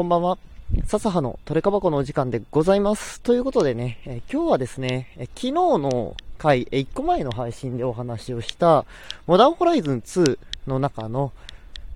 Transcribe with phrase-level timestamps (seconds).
[0.00, 0.38] こんばんは。
[0.86, 3.20] 笹葉のトレカ箱のお時間でございます。
[3.20, 8.86] ということでね、え今日はですね、え昨日の回、え1個前の配信でお話をした、
[9.26, 11.32] モダンホライズン2の中の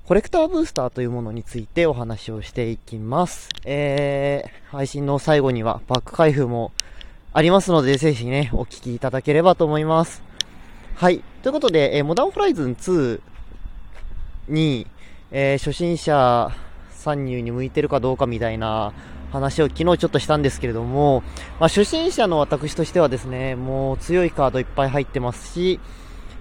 [0.06, 3.48] コレクターブースターというものについてお話をしていきます。
[3.64, 6.72] えー、配信の最後にはバック開封も
[7.32, 10.22] ありますので、ぜひね、お聞きいただければと思います。
[10.96, 11.22] はい。
[11.42, 13.21] ということで、えモダンホライズン2
[14.50, 14.86] に、
[15.30, 16.55] えー、初心者
[17.05, 18.92] 参入に向いてるかどうかみたいな
[19.30, 21.22] 話を昨日ちょっとしたんですけれども、
[21.60, 25.80] まあ、初心者の私としてはですね、もう強いカードいっぱい入ってますし、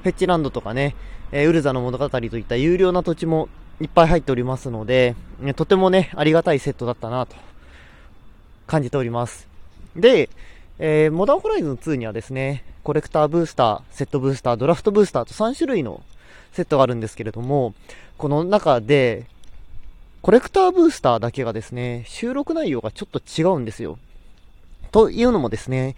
[0.04, 0.96] フェッチランドとかね、
[1.32, 3.50] えー、ウルザの物語といった有料な土地も
[3.82, 5.16] いっぱい入っておりますので、
[5.56, 7.36] とてもね、ありがたいセットだったなと
[8.68, 9.48] 感じております。
[9.96, 10.30] で、
[10.80, 16.04] えー、モダンホライズン2にはですね、コレクターブースター、セットブースター、ドラフトブースターと3種類の
[16.52, 17.74] セットがあるんですけれども、
[18.18, 19.26] この中で、
[20.24, 24.00] コレクターブースターだけがですね、収録内容がちょっと違うんですよ。
[24.94, 25.98] というのもですね、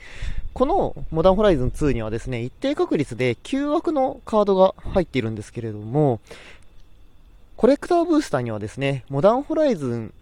[0.53, 6.21] このモダンホライズン2にはですね、一定確率で9枠のカードが入っているんですけれども、
[7.55, 10.13] コレクターブースターにはですね、モダンホライズン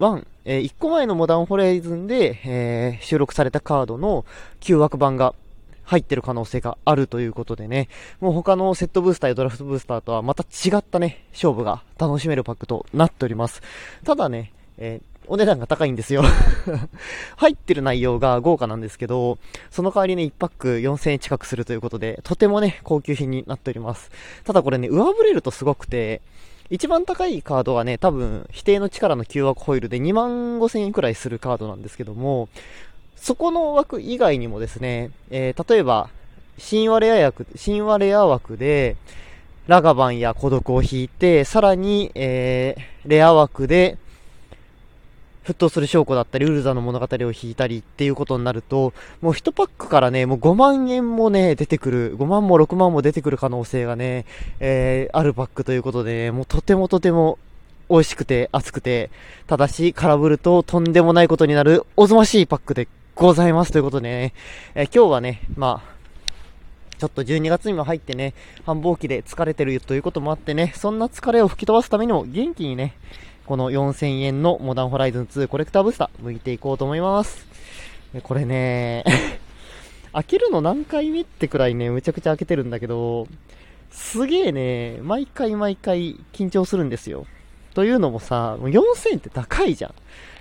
[0.00, 4.24] 1、えー、1個前のモダンホライズンで、えー、収録されたカードの
[4.62, 5.36] 9枠版が
[5.84, 7.88] 入ってる可能性があるということでね、
[8.20, 13.62] もう他のセットブースターやドラフトブースターとはまた違ったね、勝負が楽しめるパックとなっております。
[14.04, 16.22] ただね、えーお値段が高いんですよ
[17.36, 19.38] 入ってる内容が豪華なんですけど、
[19.70, 24.10] その代わりね、1パック4000円近くするということで、とてもね、高級品になっております。
[24.44, 26.22] ただこれね、上振れるとすごくて、
[26.70, 32.48] 一番高いカードはね、多分、否定の力の9枠ホイールで2万5000円くらいするカードなんですけども、
[33.22, 36.10] そこの枠以外にもですね、えー、例えば、
[36.58, 38.96] 神話レア枠、神話レア枠で、
[39.68, 43.96] ラガバンや孤独を引いて、さらに、えー、レア枠で、
[45.44, 54.24] 沸騰する証拠だったり、ウルザの物語を引いたりっていうことになると、もう1パックからね、もう5万円もね、出てくる、5万も6万も出てくる可能性がね、
[54.58, 57.38] えー、あるパックということで、ね、もうとてもとても
[57.88, 59.10] 美味しくて熱くて、
[59.46, 64.34] ただし空振るととんでもないことになるおぞましいパックでございますということでね、
[64.74, 65.92] え、今日はね、まあ、
[66.98, 68.32] ちょっと12月にも入ってね、
[68.64, 72.96] 繁忙期で疲れてるということもあってね、そんな疲れを吹き飛ばすためにも元気にね、
[73.44, 77.46] この4000円のモダンホライズン2コレクターブースター、向いていこうと思います。
[78.22, 79.04] これね、
[80.14, 83.28] 開けるの何回目ってくらいね、むちゃくちゃ開けてるんだけど、
[83.90, 87.26] すげえね、毎回毎回緊張するんですよ。
[87.74, 89.94] というのもさ、もう4000って高いじゃん。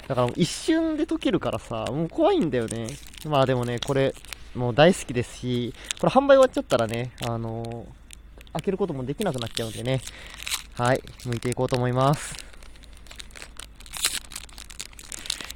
[0.08, 2.88] だから一瞬で溶けるからさ、もう怖いんだよね。
[3.26, 4.14] まあでもね、これ、
[4.56, 10.02] もう大好きですし、これ販売終わっちゃったらね、あのー、開けることもできなくなっちゃうんでね。
[10.74, 12.36] はい、剥いていこうと思います。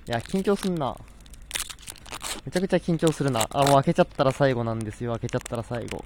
[0.08, 0.96] いや、緊張すんな。
[2.46, 3.48] めちゃくちゃ緊張するな。
[3.50, 5.12] あ、もう開けちゃったら最後なんですよ。
[5.14, 6.06] 開けちゃったら最後。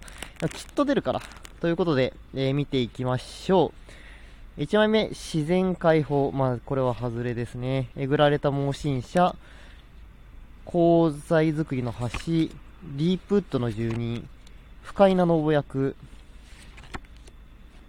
[0.53, 1.21] きっと出るから。
[1.59, 3.98] ということで、えー、見ていきましょう。
[4.57, 6.31] 1枚目、自然解放。
[6.31, 7.89] まあ、これは外れですね。
[7.95, 9.35] えぐられた盲信者、
[10.65, 14.27] 鋼材作りの橋、ディープウッドの住人、
[14.83, 15.95] 不快な農役、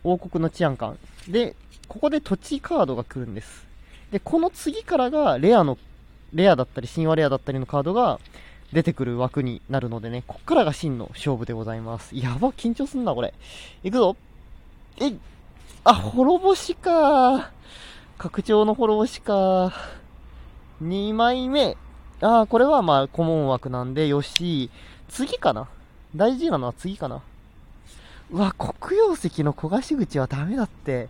[0.05, 0.99] 王国の治安官。
[1.29, 1.57] で、
[1.89, 3.67] ここで土地カードが来るんです。
[4.13, 5.77] で、この次からがレアの、
[6.33, 8.21] レアだったり、神話レアだったりのカードが
[8.73, 12.17] 出てくる枠になるのでね、こっからが真の勝負でございます。
[12.17, 13.35] やば、緊張すんな、これ。
[13.83, 14.17] いくぞ。
[15.01, 15.19] えい
[15.83, 17.51] あ、滅ぼしか。
[18.19, 19.73] 拡張の滅ぼしか。
[20.83, 21.77] 2枚目。
[22.21, 24.71] あこれはまあ、顧問枠なんで、よし。
[25.09, 25.69] 次かな
[26.15, 27.23] 大事なのは次かな
[28.31, 31.09] うわ、黒曜石の焦がし口はダメだって。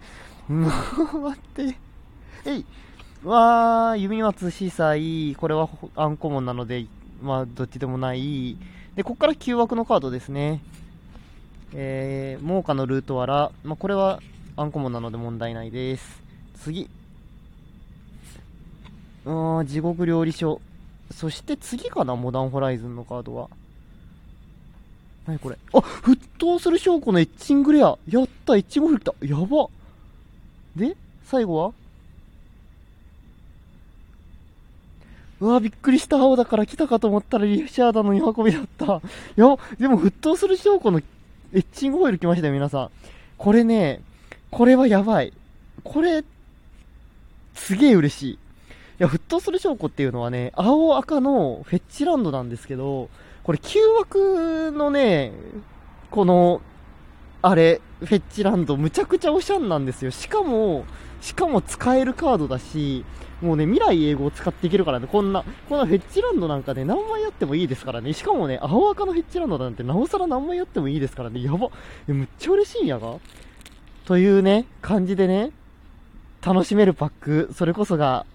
[0.48, 0.68] も
[1.14, 1.76] う、待って。
[2.46, 2.64] えい。
[3.24, 5.34] うわー、弓松司祭。
[5.34, 6.86] これはアンコモンなので、
[7.20, 8.56] まあ、どっちでもない。
[8.94, 10.62] で、こっから9枠のカードですね。
[11.74, 13.50] えー、猛火のルートワラ。
[13.64, 14.20] まあ、これは
[14.60, 16.22] アンコモンなので問題ないです。
[16.62, 16.90] 次。
[19.24, 20.60] うーん、地獄料理書。
[21.10, 23.48] そして次かな、モダンホライズンのカードは。
[25.26, 25.56] なにこれ。
[25.72, 27.96] あ、沸騰する証拠のエッチングレア。
[28.06, 29.14] やった、エッチングフル来た。
[29.26, 29.68] やば。
[30.76, 31.72] で、最後は？
[35.40, 38.84] うわ、びっくりした青だから来たかと思ったらリフシャーダの2運びだった。
[38.84, 41.02] いや、でも沸騰する証拠のエ
[41.60, 42.90] ッチングホイル来ましたよ、皆さん。
[43.38, 44.02] これね、
[44.50, 45.32] これはやばい。
[45.84, 46.24] これ、
[47.54, 48.32] すげえ嬉しい。
[48.32, 48.38] い
[48.98, 53.08] や、沸騰する証拠っていうのはね、青赤のフェッチランドなんですけど、
[53.44, 55.32] これ9枠のね、
[56.10, 56.60] この、
[57.42, 60.10] あれ、フェッチランド、むちゃくちゃおしゃんなんですよ。
[60.10, 60.84] しかも、
[61.20, 63.04] しかも使えるカードだし、
[63.40, 68.12] もうね、未来英語を使っていけるからね、こんな、こんなフェッチランドなんかね、何枚やってもいいですからね。
[68.12, 71.42] しかもね、青赤のフェッチランドなんてなおさら何枚やってもいいですからね。
[71.42, 71.70] やば。
[72.06, 73.14] めっちゃ嬉しいんやが？
[74.04, 75.50] というね、感じでね、
[76.44, 78.26] 楽しめるパック、それこそが、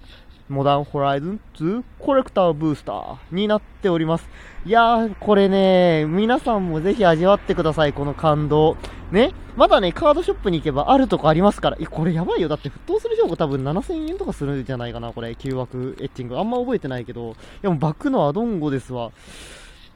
[0.47, 4.29] モダンホライズン2コレクターブースターになっております。
[4.63, 8.77] いやー、これね、皆さんもぜひ味わってください、この感動。
[9.11, 11.77] ね、まだね、カードショップに行けばあるとこありますから。
[11.79, 12.47] え、これやばいよ。
[12.47, 15.35] だって沸騰する証拠多分7000円とかするんじゃないかな、これ。
[15.35, 16.37] 旧枠エッチング。
[16.37, 17.31] あんま覚えてないけど。
[17.31, 17.33] い
[17.63, 19.11] やもうバックのアドンゴですわ。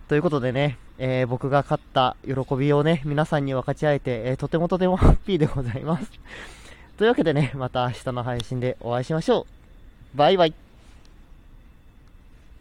[0.09, 6.11] ということでね、えー、僕が勝った喜びをね、皆さんに分かち合えて、えー、とてもとてもハッピーでございます。
[6.97, 9.45] というわけでね、また明日の配信でお会いしましょ
[10.15, 10.17] う。
[10.17, 10.68] バイバイ。